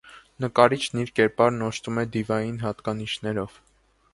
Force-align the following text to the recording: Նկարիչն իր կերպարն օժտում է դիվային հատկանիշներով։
Նկարիչն 0.43 1.01
իր 1.03 1.11
կերպարն 1.19 1.65
օժտում 1.67 2.01
է 2.05 2.07
դիվային 2.17 2.59
հատկանիշներով։ 2.65 3.61